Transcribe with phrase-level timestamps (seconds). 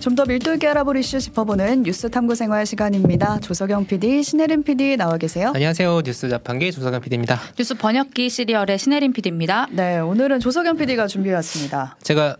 [0.00, 3.38] 좀 더 밀도 있게 알아볼 이슈 짚어보는 뉴스 탐구 생활 시간입니다.
[3.40, 5.52] 조석영 PD, 신혜림 PD 나와 계세요.
[5.54, 6.00] 안녕하세요.
[6.02, 7.38] 뉴스 자판기 조석영 PD입니다.
[7.58, 9.68] 뉴스 번역기 시리얼의 신혜림 PD입니다.
[9.72, 11.96] 네, 오늘은 조석영 PD가 준비해왔습니다.
[12.02, 12.36] 제가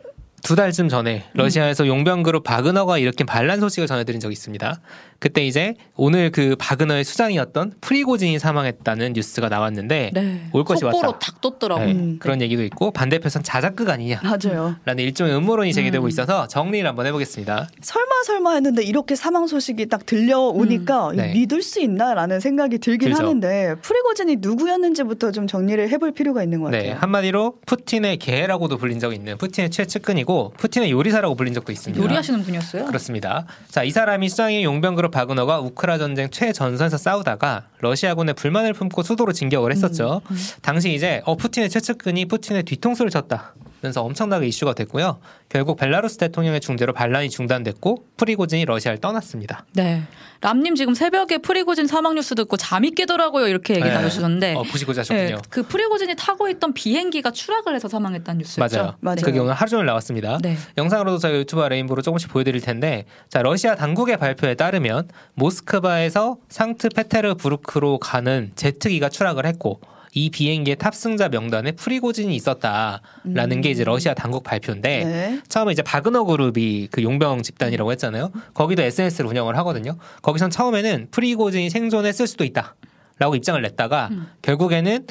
[0.46, 4.80] 두 달쯤 전에 러시아에서 용병그룹 바그너가 일으킨 반란 소식을 전해드린 적이 있습니다.
[5.18, 10.40] 그때 이제 오늘 그 바그너의 수장이었던 프리고진이 사망했다는 뉴스가 나왔는데 네.
[10.53, 11.18] 올 것이 속보로 왔다.
[11.18, 11.86] 탁 떴더라고요.
[11.86, 14.21] 네, 음, 그런 얘기도 있고 반대편선 자작극 아니냐.
[14.22, 14.77] 맞아요.
[14.85, 16.09] 라는 일종의 음모론이 제기되고 음.
[16.09, 17.68] 있어서 정리를 한번 해보겠습니다.
[17.81, 21.32] 설마 설마 했는데 이렇게 사망 소식이 딱 들려오니까 네.
[21.32, 23.22] 믿을 수 있나라는 생각이 들긴 들죠.
[23.22, 26.99] 하는데 프리고진이 누구였는지부터 좀 정리를 해볼 필요가 있는 것 네, 같아요.
[27.00, 32.03] 한마디로 푸틴의 개라고도 불린 적이 있는 푸틴의 최측근이고 푸틴의 요리사라고 불린 적도 있습니다.
[32.03, 32.86] 요리하시는 분이었어요.
[32.86, 33.47] 그렇습니다.
[33.69, 39.72] 자, 이 사람이 수장인 용병그룹 바그너가 우크라 전쟁 최전선에서 싸우다가 러시아군의 불만을 품고 수도로 진격을
[39.72, 40.22] 했었죠.
[40.62, 43.55] 당시 이제 어 푸틴의 최측근이 푸틴의 뒤통수를 쳤다.
[43.80, 45.19] 면서 엄청나게 이슈가 됐고요.
[45.48, 49.64] 결국 벨라루스 대통령의 중재로 반란이 중단됐고 프리고진이 러시아를 떠났습니다.
[49.75, 50.03] 네.
[50.41, 53.48] 람님 지금 새벽에 프리고진 사망 뉴스 듣고 잠이 깨더라고요.
[53.48, 53.95] 이렇게 얘기 네.
[53.95, 54.55] 나누셨는데.
[54.55, 55.36] 어, 보시고 자셨군요.
[55.36, 58.77] 네, 그 프리고진이 타고 있던 비행기가 추락을 해서 사망했다는 뉴스였죠.
[58.77, 58.95] 맞아요.
[59.01, 59.17] 맞아요.
[59.23, 60.39] 그게 오늘 하루 종일 나왔습니다.
[60.42, 60.56] 네.
[60.77, 67.98] 영상으로도 저희 유튜브 레인보로 조금씩 보여드릴 텐데, 자 러시아 당국의 발표에 따르면 모스크바에서 상트 페테르부르크로
[67.98, 69.81] 가는 제트기가 추락을 했고.
[70.17, 75.41] 이 비행기의 탑승자 명단에 프리고진이 있었다라는 게 이제 러시아 당국 발표인데 네.
[75.47, 78.33] 처음에 이제 바그너 그룹이 그 용병 집단이라고 했잖아요.
[78.55, 79.98] 거기도 SNS를 운영을 하거든요.
[80.23, 84.08] 거기선 처음에는 프리고진이 생존했을 수도 있다라고 입장을 냈다가
[84.41, 85.06] 결국에는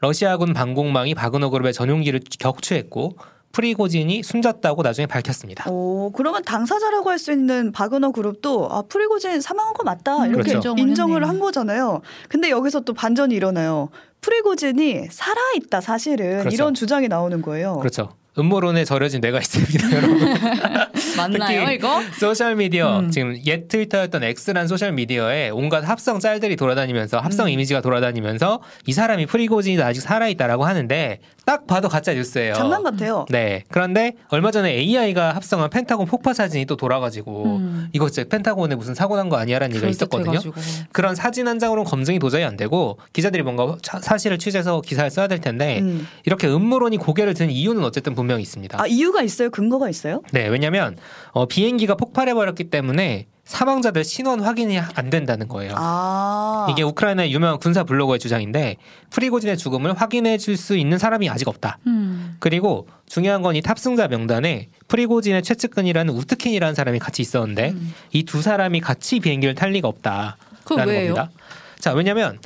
[0.00, 3.18] 러시아군 방공망이 바그너 그룹의 전용기를 격추했고
[3.52, 5.68] 프리고진이 숨졌다고 나중에 밝혔습니다.
[5.70, 10.50] 오, 그러면 당사자라고 할 수 있는 바그너 그룹도 아, 프리고진 사망한 거 맞다 음, 이렇게
[10.50, 10.58] 그렇죠.
[10.58, 11.28] 인정을 인정을 했네요.
[11.28, 12.00] 한 거잖아요.
[12.28, 13.88] 근데 여기서 또 반전이 일어나요.
[14.20, 16.54] 프리고진이 살아 있다 사실은 그렇죠.
[16.54, 17.78] 이런 주장이 나오는 거예요.
[17.78, 18.10] 그렇죠.
[18.38, 20.18] 음모론에 절여진 뇌가 있습니다, 여러분.
[21.16, 22.00] 맞나요, 이거?
[22.18, 23.10] 소셜 미디어 음.
[23.10, 27.50] 지금 옛 트위터였던 X란 소셜 미디어에 온갖 합성 짤들이 돌아다니면서 합성 음.
[27.50, 32.54] 이미지가 돌아다니면서 이 사람이 프리고진이 아직 살아 있다라고 하는데 딱 봐도 가짜 뉴스예요.
[32.54, 33.24] 장난 같아요.
[33.30, 33.64] 네.
[33.70, 37.88] 그런데 얼마 전에 AI가 합성한 펜타곤 폭파 사진이 또 돌아가지고 음.
[37.92, 40.30] 이거 진짜 펜타곤에 무슨 사고 난 거 아니야라는 얘기가 있었거든요.
[40.40, 40.88] 그럴듯해가지고.
[40.92, 45.26] 그런 사진 한 장으로는 검증이 도저히 안 되고 기자들이 뭔가 차- 사실을 취재해서 기사를 써야
[45.26, 46.06] 될 텐데 음.
[46.24, 48.80] 이렇게 음모론이 고개를 든 이유는 어쨌든 분명 히 있습니다.
[48.82, 49.48] 아 이유가 있어요?
[49.50, 50.22] 근거가 있어요?
[50.32, 50.96] 네, 왜냐하면
[51.32, 55.72] 어, 비행기가 폭발해 버렸기 때문에 사망자들 신원 확인이 안 된다는 거예요.
[55.76, 58.76] 아 이게 우크라이나의 유명한 군사 블로거의 주장인데
[59.10, 61.78] 프리고진의 죽음을 확인해 줄 수 있는 사람이 아직 없다.
[61.86, 62.36] 음.
[62.40, 67.94] 그리고 중요한 건 이 탑승자 명단에 프리고진의 최측근이라는 우트킨이라는 사람이 같이 있었는데 음.
[68.12, 70.34] 이두 사람이 같이 비행기를 탈 리가 없다라는?
[70.66, 71.30] 겁니다.
[71.78, 72.38] 자, 왜냐면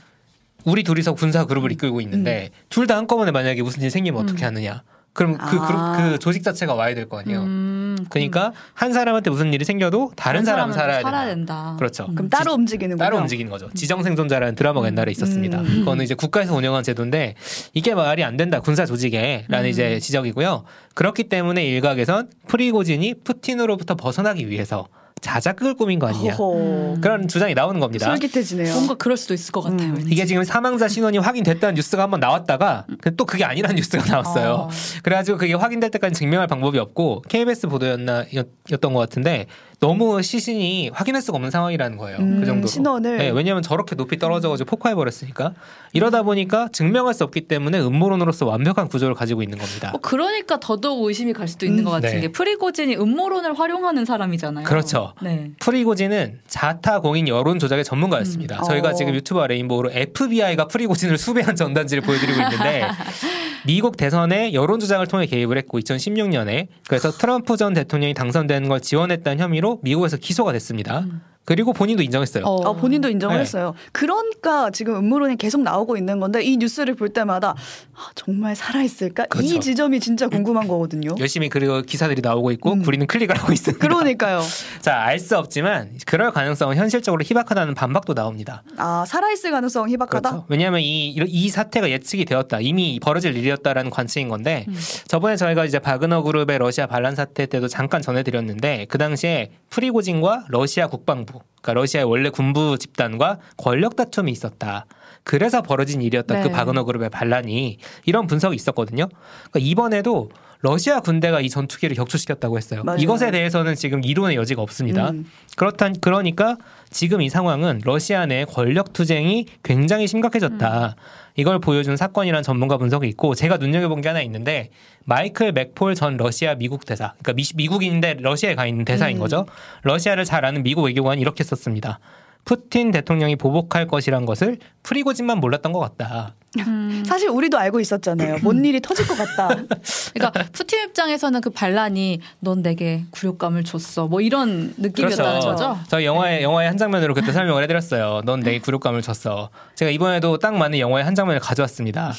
[0.65, 4.85] 우리 둘이서 군사 그룹을 이끌고 있는데 둘다 한꺼번에 만약에 무슨 일이 생기면 어떻게 하느냐?
[5.13, 5.67] 그럼 그 아.
[5.67, 7.41] 그룹 그 조직 자체가 와야 될 거 아니에요.
[7.43, 11.27] 음, 그러니까 한 사람한테 무슨 일이 생겨도 다른 사람은 살아야 된다.
[11.27, 11.75] 된다.
[11.79, 12.07] 그렇죠.
[12.15, 13.05] 그럼 따로 움직이는군요.
[13.05, 13.69] 따로 움직이는 거죠.
[13.75, 15.61] 지정 생존자라는 드라마가 옛날에 있었습니다.
[15.61, 15.65] 음.
[15.81, 17.35] 그거는 이제 국가에서 운영한 제도인데
[17.75, 19.71] 이게 말이 안 된다 군사 조직에라는 음.
[19.71, 20.65] 이제 지적이고요.
[20.95, 24.87] 그렇기 때문에 일각에선 프리고진이 푸틴으로부터 벗어나기 위해서
[25.23, 26.57] 자작극을 꾸민 거 아니냐 허허.
[26.59, 27.01] 음.
[27.01, 28.07] 그런 주장이 나오는 겁니다.
[28.07, 28.75] 솔깃해지네요.
[28.75, 29.89] 뭔가 그럴 수도 있을 것 같아요.
[29.91, 30.07] 음.
[30.11, 34.53] 이게 지금 사망자 신원이 확인됐다는 뉴스가 한번 나왔다가 그또 그게 아니라는 뉴스가 나왔어요.
[34.53, 34.69] 어.
[35.03, 39.47] 그래가지고 그게 확인될 때까지 증명할 방법이 없고 KBS 보도였나 였- 였던 것 같은데
[39.83, 42.19] 너무 시신이 확인할 수가 없는 상황이라는 거예요.
[42.19, 42.69] 음, 그 정도로.
[42.69, 45.55] 신원을 네, 왜냐하면 저렇게 높이 떨어져가지고 폭파해 버렸으니까
[45.93, 49.91] 이러다 보니까 증명할 수 없기 때문에 음모론으로서 완벽한 구조를 가지고 있는 겁니다.
[49.93, 51.85] 어, 그러니까 더더욱 의심이 갈 수도 있는 음.
[51.87, 52.21] 것 같은 네.
[52.21, 54.65] 게 프리고진이 음모론을 활용하는 사람이잖아요.
[54.67, 55.15] 그렇죠.
[55.21, 55.51] 네.
[55.59, 58.61] 프리고진은 자타 공인 여론 조작의 전문가였습니다.
[58.61, 58.63] 음.
[58.65, 58.95] 저희가 어.
[58.95, 62.87] 지금 유튜브 레인보우로 FBI가 프리고진을 수배한 전단지를 보여드리고 있는데
[63.67, 69.43] 미국 대선에 여론 조작을 통해 개입을 했고 2016년에 그래서 트럼프 전 대통령이 당선되는 걸 지원했다는
[69.43, 71.01] 혐의로 미국에서 기소가 됐습니다.
[71.01, 71.21] 음.
[71.45, 72.45] 그리고 본인도 인정했어요.
[72.45, 72.69] 어.
[72.69, 73.41] 아, 본인도 인정을 네.
[73.43, 73.75] 했어요.
[73.91, 77.55] 그러니까 지금 음모론이 계속 나오고 있는 건데 이 뉴스를 볼 때마다
[77.95, 79.27] 아, 정말 살아있을까?
[79.27, 79.57] 그렇죠.
[79.57, 81.15] 이 지점이 진짜 궁금한 거거든요.
[81.19, 82.85] 열심히 그리고 기사들이 나오고 있고 음.
[82.87, 83.85] 우리는 클릭을 하고 있습니다.
[83.87, 84.41] 그러니까요.
[84.81, 88.65] 자, 알 수 없지만 그럴 가능성은 현실적으로 희박하다는 반박도 나옵니다.
[88.77, 90.31] 아 살아있을 가능성 희박하다.
[90.31, 90.47] 그렇죠.
[90.49, 92.59] 왜냐하면 이, 이 사태가 예측이 되었다.
[92.61, 94.77] 이미 벌어질 일이었다라는 관측인 건데 음.
[95.07, 100.89] 저번에 저희가 이제 바그너 그룹의 러시아 반란 사태 때도 잠깐 전해드렸는데 그 당시에 프리고진과 러시아
[100.89, 101.32] 국방부,
[101.63, 104.87] 그러니까 러시아의 원래 군부 집단과 권력 다툼이 있었다.
[105.25, 106.37] 그래서 벌어진 일이었다.
[106.37, 106.43] 네.
[106.43, 109.09] 그 바그너 그룹의 반란이 이런 분석이 있었거든요.
[109.51, 110.31] 그러니까 이번에도
[110.63, 112.85] 러시아 군대가 이 전투기를 격추시켰다고 했어요.
[112.85, 112.99] 맞아요.
[113.01, 115.11] 이것에 대해서는 지금 이론의 여지가 없습니다.
[115.11, 115.27] 음.
[115.57, 116.57] 그렇다 그러니까
[116.89, 120.95] 지금 이 상황은 러시아 내 권력 투쟁이 굉장히 심각해졌다.
[121.35, 124.71] 이걸 보여준 사건이라는 전문가 분석이 있고 제가 눈여겨본 게 하나 있는데
[125.05, 129.21] 마이클 맥폴 전 러시아 미국 대사 그러니까 미, 미국인인데 러시아에 가 있는 대사인 음.
[129.21, 129.47] 거죠.
[129.83, 131.99] 러시아를 잘 아는 미국 외교관이 이렇게 썼습니다.
[132.45, 136.35] 푸틴 대통령이 보복할 것이란 것을 프리고진만 몰랐던 것 같다.
[136.59, 137.03] 음.
[137.07, 138.39] 사실 우리도 알고 있었잖아요.
[138.43, 139.49] 뭔 일이 터질 것 같다.
[140.13, 144.07] 그러니까 푸틴 입장에서는 그 반란이 넌 내게 굴욕감을 줬어.
[144.07, 145.49] 뭐 이런 느낌이었다는 그렇죠.
[145.49, 145.79] 거죠.
[145.89, 148.23] 저희 영화의 영화의 한 장면으로 그때 설명을 해드렸어요.
[148.25, 149.49] 넌내 굴욕감을 줬어.
[149.75, 152.13] 제가 이번에도 딱 맞는 영화의 한 장면을 가져왔습니다.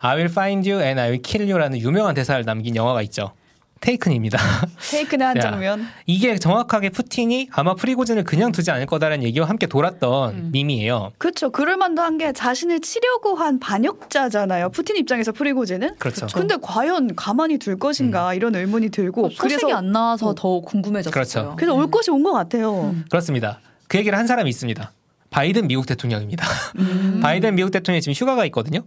[0.00, 3.32] I will find you and I will kill you라는 유명한 대사를 남긴 영화가 있죠.
[3.80, 4.38] 테이큰입니다.
[4.90, 5.40] 테이크는 한 야.
[5.40, 5.86] 장면.
[6.06, 10.48] 이게 정확하게 푸틴이 아마 프리고진을 그냥 두지 않을 거다라는 얘기와 함께 돌았던 음.
[10.52, 11.12] 밈이에요.
[11.18, 11.50] 그렇죠.
[11.50, 14.68] 그럴 만도 한 게 자신을 치려고 한 반역자잖아요.
[14.70, 15.94] 푸틴 입장에서 프리고지는.
[15.98, 16.26] 그렇죠.
[16.34, 20.34] 근데 과연 가만히 둘 것인가 이런 의문이 들고 어, 소식이 그래서 안 나와서 어.
[20.34, 21.10] 더 궁금해졌어요.
[21.12, 21.54] 그렇죠.
[21.56, 22.90] 그래서 올 것이 온 것 같아요.
[22.92, 23.04] 음.
[23.10, 23.60] 그렇습니다.
[23.88, 24.92] 그 얘기를 한 사람이 있습니다.
[25.30, 26.44] 바이든 미국 대통령입니다.
[26.78, 27.20] 음.
[27.22, 28.80] 바이든 미국 대통령이 지금 휴가가 있거든요.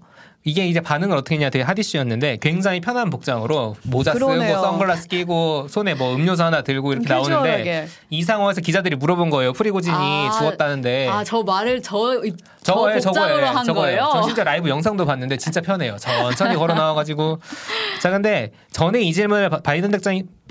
[0.45, 4.55] 이게 이제 반응을 어떻게 했냐 되게 핫이슈였는데 굉장히 편한 복장으로 모자 그러네요.
[4.55, 7.87] 쓰고 선글라스 끼고 손에 뭐 음료수 하나 들고 이렇게 나오는데 캐주얼하게.
[8.09, 9.53] 이 상황에서 기자들이 물어본 거예요.
[9.53, 12.21] 프리고진이 아, 죽었다는데 아, 저 말을 저,
[12.61, 12.99] 저 네.
[12.99, 13.99] 저거에 복장으로 한 저거예요.
[14.01, 14.09] 거예요.
[14.13, 15.95] 저 진짜 라이브 영상도 봤는데 진짜 편해요.
[15.97, 17.39] 천천히 걸어 나와가지고
[18.01, 19.91] 자 근데 전에 이 질문을 바- 바이든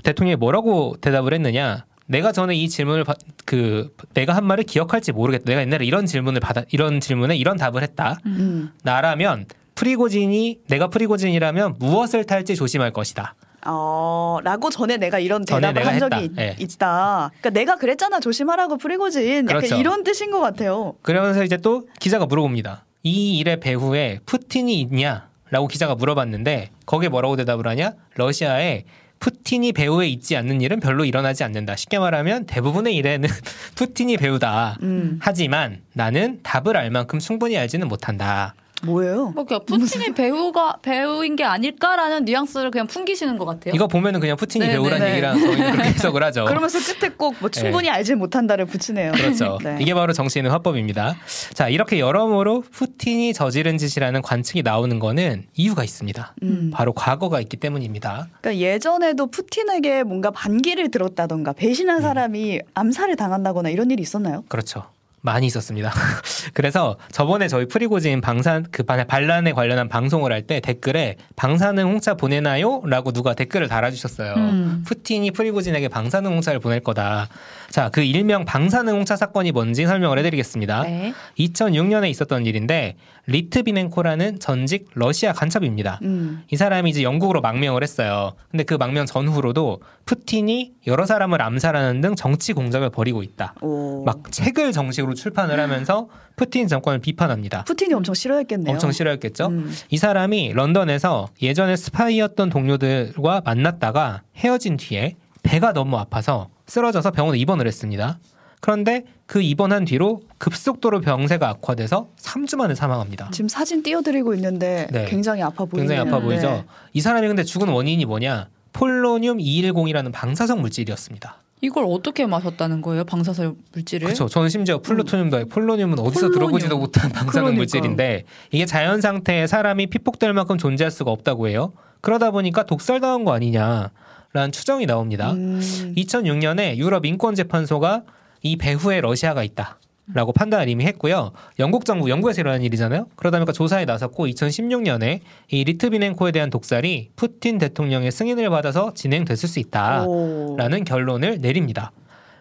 [0.03, 1.85] 대통령이 뭐라고 대답을 했느냐?
[2.05, 5.45] 내가 전에 이 질문을 받- 그 내가 한 말을 기억할지 모르겠다.
[5.45, 8.17] 내가 옛날에 이런 질문을 받아 이런 질문에 이런 답을 했다.
[8.25, 8.71] 음.
[8.83, 9.45] 나라면
[9.75, 13.35] 프리고진이 내가 프리고진이라면 무엇을 탈지 조심할 것이다.
[13.65, 16.29] 어, 라고 전에 내가 이런 대답을 내가 한 적이.
[16.59, 19.45] 있, 다 그러니까 내가 그랬잖아 조심하라고 프리고진.
[19.49, 19.75] 약간 그렇죠.
[19.77, 20.95] 이런 뜻인 것 같아요.
[21.01, 22.85] 그러면서 이제 또 기자가 물어봅니다.
[23.03, 27.93] 이 일의 배후에 푸틴이 있냐 라고 기자가 물어봤는데 거기에 뭐라고 대답을 하냐?
[28.15, 28.83] 러시아에
[29.23, 31.77] 푸틴이 배후에 있지 않는 일은 별로 일어나지 않는다.
[31.77, 33.29] 쉽게 말하면 대부분의 일에는
[33.75, 34.77] 푸틴이 배우다.
[34.83, 35.17] 음.
[35.21, 38.53] 하지만 나는 답을 알 만큼 충분히 알지는 못한다.
[38.85, 39.31] 뭐예요?
[39.35, 43.73] 뭐 그냥 푸틴이 배우가 배우인 게 아닐까라는 뉘앙스를 그냥 풍기시는 것 같아요.
[43.75, 45.11] 이거 보면은 그냥 푸틴이 네, 배우라는 네.
[45.13, 46.45] 얘기랑 그렇게 해석을 하죠.
[46.45, 49.11] 그러면서 끝에 꼭 뭐 충분히 알지 못한다를 붙이네요.
[49.13, 49.57] 그렇죠.
[49.63, 49.77] 네.
[49.81, 51.15] 이게 바로 정치인의 화법입니다.
[51.53, 56.35] 자, 이렇게 여러모로 푸틴이 저지른 짓이라는 관측이 나오는 거는 이유가 있습니다.
[56.43, 56.71] 음.
[56.73, 58.27] 바로 과거가 있기 때문입니다.
[58.41, 64.43] 그러니까 예전에도 푸틴에게 뭔가 반기를 들었다던가 배신한 사람이 암살을 당한다거나 이런 일이 있었나요?
[64.47, 64.83] 그렇죠.
[65.25, 65.89] 많이 있었습니다.
[66.53, 72.15] 그래서 저번에 저희 프리고진 방산 그 반- 반란에 관련한 방송을 할 때 댓글에 방사능 홍차
[72.15, 74.33] 보내나요?라고 누가 댓글을 달아주셨어요.
[74.35, 74.83] 음.
[74.85, 77.29] 푸틴이 프리고진에게 방사능 홍차를 보낼 거다.
[77.69, 80.83] 자, 그 일명 방사능 홍차 사건이 뭔지 설명을 해드리겠습니다.
[80.83, 81.13] 네.
[81.39, 85.99] 2006년에 있었던 일인데 리트비넨코라는 전직 러시아 간첩입니다.
[86.03, 86.43] 음.
[86.51, 88.33] 이 사람이 이제 영국으로 망명을 했어요.
[88.51, 93.55] 근데 그 망명 전후로도 푸틴이 여러 사람을 암살하는 등 정치 공작을 벌이고 있다.
[93.61, 94.03] 오.
[94.03, 97.63] 막 책을 정식으로 출판을 하면서 푸틴 정권을 비판합니다.
[97.63, 98.73] 푸틴이 엄청 싫어했겠네요.
[98.73, 99.47] 엄청 싫어했겠죠.
[99.47, 99.71] 음.
[99.89, 107.67] 이 사람이 런던에서 예전에 스파이였던 동료들과 만났다가 헤어진 뒤에 배가 너무 아파서 쓰러져서 병원에 입원을
[107.67, 108.19] 했습니다.
[108.63, 113.29] 그런데 그 입원한 뒤로 급속도로 병세가 악화돼서 3주 만에 사망합니다.
[113.33, 115.03] 지금 사진 띄워드리고 있는데 네.
[115.09, 115.89] 굉장히 아파 보이네요.
[115.89, 116.23] 굉장히 아파 네.
[116.25, 116.63] 보이죠.
[116.93, 118.47] 이 사람이 근데 죽은 원인이 뭐냐?
[118.71, 121.41] 폴로늄 210이라는 방사성 물질이었습니다.
[121.59, 123.03] 이걸 어떻게 마셨다는 거예요?
[123.03, 124.05] 방사선 물질을?
[124.05, 124.29] 그렇죠.
[124.29, 126.31] 저는 심지어 플루토늄도 아니고 폴로늄은 어디서 폴로늄.
[126.31, 127.57] 들어보지도 못한 방사능 그러니까.
[127.57, 131.73] 물질인데 이게 자연 상태에 사람이 피폭될 만큼 존재할 수가 없다고 해요.
[131.99, 133.91] 그러다 보니까 독살당한 거 아니냐
[134.31, 135.33] 라는 추정이 나옵니다.
[135.33, 135.59] 음.
[135.97, 138.03] 2006년에 유럽 인권재판소가
[138.43, 139.79] 이 배후에 러시아가 있다.
[140.13, 141.31] 라고 판단을 이미 했고요.
[141.59, 143.07] 영국 정부, 영국에서 일어난 일이잖아요.
[143.15, 149.59] 그러다 보니까 조사에 나섰고 2016년에 이 리트비넨코에 대한 독살이 푸틴 대통령의 승인을 받아서 진행됐을 수
[149.59, 150.03] 있다.
[150.03, 150.57] 오.
[150.57, 151.93] 라는 결론을 내립니다.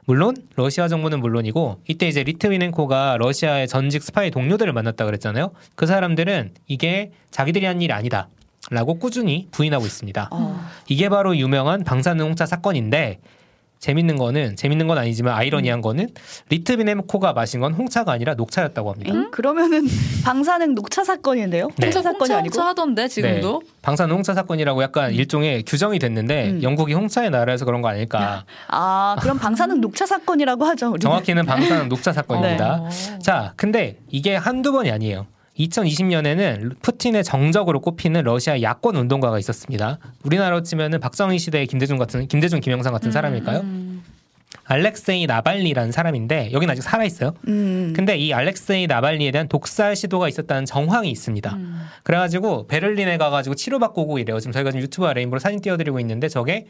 [0.04, 5.52] 물론 러시아 정부는 물론이고 이때 이제 리트비넨코가 러시아의 전직 스파이 동료들을 만났다 그랬잖아요.
[5.76, 8.28] 그 사람들은 이게 자기들이 한 일이 아니다.
[8.70, 10.28] 라고 꾸준히 부인하고 있습니다.
[10.32, 10.70] 아.
[10.88, 13.20] 이게 바로 유명한 방사능 홍차 사건인데
[13.82, 16.10] 재밌는 거는 재밌는 건 아니지만 아이러니한 거는
[16.50, 19.12] 리트비넨코가 마신 건 홍차가 아니라 녹차였다고 합니다.
[19.12, 19.28] 엥?
[19.32, 19.88] 그러면은
[20.24, 21.68] 방사능 녹차 사건인데요?
[21.78, 21.86] 네.
[21.86, 22.54] 홍차 사건이 홍차, 아니고?
[22.54, 23.60] 홍차 하던데 지금도.
[23.82, 26.62] 방사능 홍차 사건이라고 약간 일종의 규정이 됐는데 음.
[26.62, 28.44] 영국이 홍차의 나라에서 그런 거 아닐까.
[28.68, 30.86] 아, 그럼 방사능 녹차 사건이라고 하죠.
[30.86, 31.00] 우리는.
[31.00, 32.82] 정확히는 방사능 녹차 사건입니다.
[32.82, 32.88] 어.
[33.20, 35.26] 자, 근데 이게 한두 번이 아니에요.
[35.58, 39.98] 2020년에는 푸틴의 정적으로 꼽히는 러시아 야권 운동가가 있었습니다.
[40.24, 43.60] 우리나라로 치면은 박정희 시대의 김대중 같은 김대중 김영삼 같은 사람일까요?
[43.60, 44.02] 음.
[44.64, 47.34] 알렉세이 나발리라는 사람인데 여기는 아직 살아 있어요.
[47.48, 47.92] 음.
[47.94, 51.54] 근데 이 알렉세이 나발리에 대한 독살 시도가 있었다는 정황이 있습니다.
[51.54, 51.82] 음.
[52.04, 54.40] 그래가지고 베를린에 가가지고 치료받고 오고 이래요.
[54.40, 56.66] 지금 저희가 지금 유튜브와 레인보로 사진 띄워드리고 있는데 저게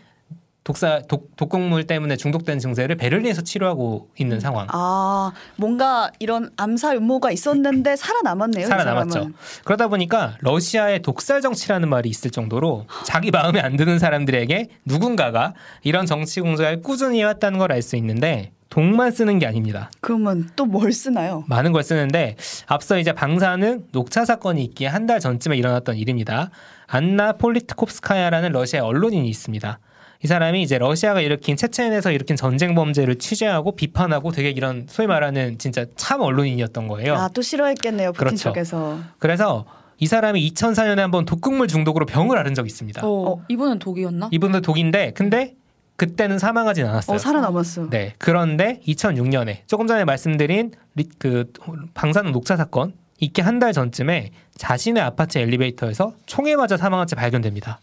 [0.64, 4.68] 독사 독, 독극물 때문에 중독된 증세를 베를린에서 치료하고 있는 상황.
[4.70, 8.64] 아 뭔가 이런 암살 음모가 있었는데 살아남았네요.
[8.64, 9.30] 이 살아남았죠.
[9.64, 16.06] 그러다 보니까 러시아의 독살 정치라는 말이 있을 정도로 자기 마음에 안 드는 사람들에게 누군가가 이런
[16.06, 19.90] 정치 공작을 꾸준히 해왔다는 걸 알 수 있는데 독만 쓰는 게 아닙니다.
[20.00, 21.44] 그러면 또 뭘 쓰나요?
[21.48, 26.50] 많은 걸 쓰는데 앞서 이제 방사능 녹차 사건이 있기에 한 달 전쯤에 일어났던 일입니다.
[26.86, 29.78] 안나 폴리트콥스카야라는 러시아 언론인이 있습니다.
[30.24, 35.58] 이 사람이 이제 러시아가 일으킨 체첸에서 일으킨 전쟁 범죄를 취재하고 비판하고 되게 이런 소위 말하는
[35.58, 37.14] 진짜 참 언론인이었던 거예요.
[37.16, 38.12] 아 또 싫어했겠네요.
[38.12, 38.42] 푸틴 그렇죠.
[38.50, 39.00] 쪽에서.
[39.18, 39.64] 그래서
[39.98, 43.00] 이 사람이 2004년에 한번 독극물 중독으로 병을 앓은 적이 있습니다.
[43.04, 44.28] 어, 이분은 독이었나?
[44.32, 45.54] 이분도 독인데 근데
[45.96, 47.16] 그때는 사망하진 않았어요.
[47.16, 47.90] 어 살아남았어.
[47.90, 48.14] 네.
[48.18, 51.52] 그런데 2006년에 조금 전에 말씀드린 리- 그
[51.94, 57.80] 방사능 녹차 사건 있기 한달 전쯤에 자신의 아파트 엘리베이터에서 총에 맞아 사망한 채 발견됩니다.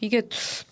[0.00, 0.22] 이게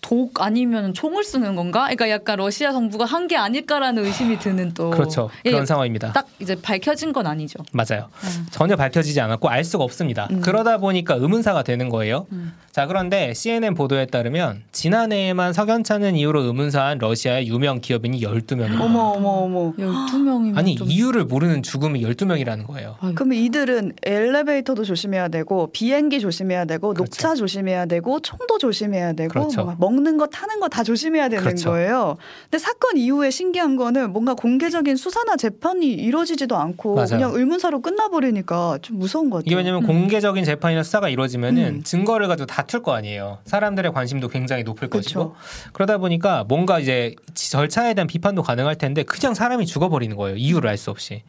[0.01, 1.81] 독 아니면 총을 쓰는 건가?
[1.83, 5.29] 그러니까 약간 러시아 정부가 한 게 아닐까라는 의심이 드는 또 그렇죠.
[5.43, 6.13] 예, 그런 상황입니다.
[6.13, 7.59] 딱 이제 밝혀진 건 아니죠.
[7.73, 8.07] 맞아요.
[8.23, 8.45] 음.
[8.51, 10.27] 전혀 밝혀지지 않았고 알 수가 없습니다.
[10.31, 10.39] 음.
[10.39, 12.25] 그러다 보니까 의문사가 되는 거예요.
[12.31, 12.53] 음.
[12.77, 18.79] 자, 그런데 CNN 보도에 따르면 지난해에만 석연찮은 이유로 의문사한 러시아의 유명 기업인이 12명입니다.
[18.79, 19.73] 어머 어머 어머.
[19.73, 22.97] 12명이면 아니, 좀 이유를 모르는 죽음이 12명이라는 거예요.
[22.99, 27.01] 아유, 그럼 이들은 엘리베이터도 조심해야 되고 비행기 조심해야 되고 그렇죠.
[27.05, 29.63] 녹차 조심해야 되고 총도 조심해야 되고 그렇죠.
[29.63, 31.71] 뭐 먹는 거 타는 거 다 조심해야 되는 그렇죠.
[31.71, 32.17] 거예요.
[32.43, 37.07] 근데 사건 이후에 신기한 거는 뭔가 공개적인 수사나 재판이 이루어지지도 않고 맞아요.
[37.09, 39.47] 그냥 의문사로 끝나버리니까 좀 무서운 것 같아요.
[39.47, 39.87] 이게 왜냐면 음.
[39.87, 41.83] 공개적인 재판이나 수사가 이루어지면은 음.
[41.83, 43.39] 증거를 가지고 다툴 거 아니에요.
[43.45, 45.31] 사람들의 관심도 굉장히 높을 그렇죠.
[45.31, 45.35] 것이고
[45.73, 50.35] 그러다 보니까 뭔가 이제 지- 절차에 대한 비판도 가능할 텐데 그냥 사람이 죽어버리는 거예요.
[50.37, 51.23] 이유를 알 수 없이.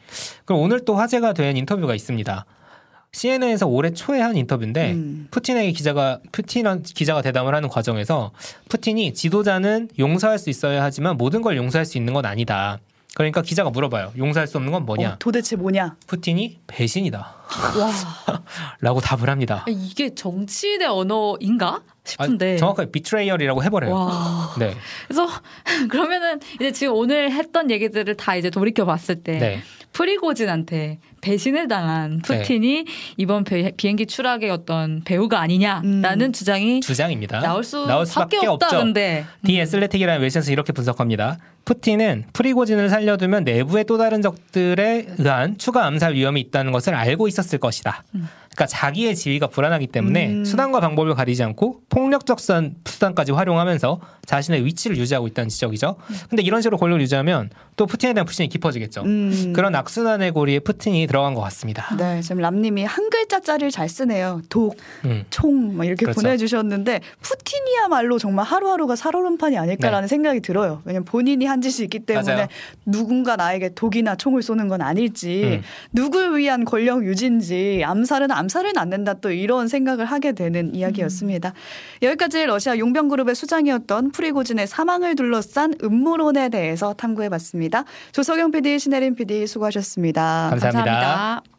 [0.45, 2.45] 그럼 오늘 또 화제가 된 인터뷰가 있습니다.
[3.12, 5.28] CNN에서 올해 초에 한 인터뷰인데 음.
[5.30, 8.33] 푸틴에게 기자가 푸틴 기자가 대담을 하는 과정에서
[8.68, 12.78] 푸틴이 지도자는 용서할 수 있어야 하지만 모든 걸 용서할 수 있는 건 아니다.
[13.14, 14.12] 그러니까 기자가 물어봐요.
[14.18, 15.12] 용서할 수 없는 건 뭐냐?
[15.12, 15.97] 어, 도대체 뭐냐?
[16.07, 17.35] 푸틴이 배신이다.
[17.78, 17.90] 와
[18.81, 19.64] 라고 답을 합니다.
[19.69, 23.95] 이게 정치인의 언어인가 싶은데 아, 정확하게 betrayal이라고 해버려요.
[23.95, 24.75] 와 네,
[25.07, 25.28] 그래서
[25.90, 29.62] 그러면은 이제 지금 오늘 했던 얘기들을 다 이제 돌이켜 봤을 때 네,
[29.93, 32.85] 프리고진한테 배신을 당한 푸틴이
[33.17, 36.33] 이번 비, 비행기 추락의 어떤 배후가 아니냐라는 음.
[36.33, 37.40] 주장이 주장입니다.
[37.40, 38.67] 나올 수 나올 밖에 수밖에 없다.
[38.67, 38.78] 없죠.
[38.78, 41.38] 근데 The Atlantic이라는 웹진에서 이렇게 분석합니다.
[41.64, 47.38] 푸틴은 프리고진을 살려두면 내부의 또 다른 적들에 의한 추가 암살 위험이 있다는 것을 알고 있었
[47.54, 48.04] 을 것이다.
[48.14, 48.28] 음.
[48.47, 50.45] 그러니까 자기의 지위가 불안하기 때문에 음.
[50.45, 55.97] 수단과 방법을 가리지 않고 폭력적 수단, 수단까지 활용하면서 자신의 위치를 유지하고 있다는 지적이죠.
[56.28, 59.02] 근데 이런 식으로 권력을 유지하면 또 푸틴에 대한 불신이 깊어지겠죠.
[59.02, 59.52] 음.
[59.54, 61.94] 그런 악순환의 고리에 푸틴이 들어간 것 같습니다.
[61.97, 64.42] 네, 지금 람님이 한 글자짜리를 잘 쓰네요.
[64.50, 65.25] 독, 음.
[65.30, 66.20] 총, 막 이렇게 그렇죠.
[66.20, 70.82] 보내주셨는데 푸틴이야말로 정말 하루하루가 살얼음판이 아닐까라는 생각이 들어요.
[70.85, 72.35] 왜냐면 본인이 한 짓이 있기 때문에 네.
[72.35, 72.49] 맞아요.
[72.85, 75.62] 누군가 나에게 독이나 총을 쏘는 건 아닐지, 음.
[75.92, 81.52] 누굴 위한 권력 유지인지, 암살은 암살은 안 된다 또 이런 생각을 하게 되는 이야기였습니다.
[82.02, 87.84] 여기까지 러시아 용병그룹의 수장이었던 프리고진의 사망을 둘러싼 음모론에 대해서 탐구해봤 습니다.
[88.12, 90.48] 조석영 PD, 신혜림 PD 수고하셨습니다.
[90.50, 90.84] 감사합니다.
[90.90, 91.57] 감사합니다.